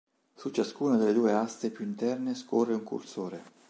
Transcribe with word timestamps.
Su 0.35 0.49
ciascuna 0.49 0.97
delle 0.97 1.13
due 1.13 1.31
aste 1.31 1.69
più 1.69 1.85
interne 1.85 2.33
scorre 2.33 2.73
un 2.73 2.81
cursore. 2.81 3.43